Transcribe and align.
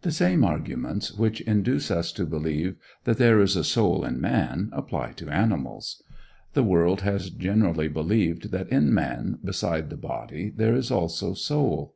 The 0.00 0.10
same 0.10 0.42
arguments 0.42 1.12
which 1.12 1.40
induce 1.42 1.92
us 1.92 2.10
to 2.14 2.26
believe 2.26 2.74
that 3.04 3.16
there 3.16 3.38
is 3.38 3.54
a 3.54 3.62
soul 3.62 4.04
in 4.04 4.20
man 4.20 4.70
apply 4.72 5.12
to 5.12 5.30
animals. 5.30 6.02
The 6.54 6.64
world 6.64 7.02
has 7.02 7.30
generally 7.30 7.86
believed 7.86 8.50
that 8.50 8.68
in 8.70 8.92
man, 8.92 9.38
beside 9.44 9.88
the 9.88 9.96
body, 9.96 10.50
there 10.50 10.74
is 10.74 10.90
also 10.90 11.34
soul. 11.34 11.94